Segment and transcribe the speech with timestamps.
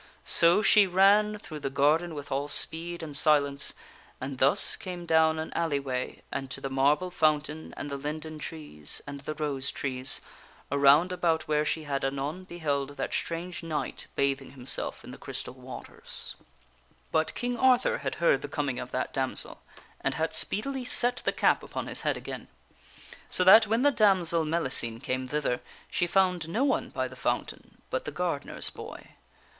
[0.25, 3.75] So she ran through the garden with all speed and silence,
[4.19, 8.39] and thus came down an alley way and to the marble fountain and the linden
[8.39, 10.19] trees and the rose trees
[10.71, 15.53] around about where she had anon beheld that strange knight bathing himself in the crystal
[15.53, 16.33] waters.
[16.33, 19.61] MELLICENE AND THE KNIGHT 85 But King Arthur had heard the coming of that damsel,
[20.03, 22.47] and had speed ily set the cap upon his head again.
[23.29, 25.61] So that when the damsel Mellicene came thither,
[25.91, 28.71] she found no one by the fountain but the gar The dams ifi nd.
[28.71, 29.03] dener's boy.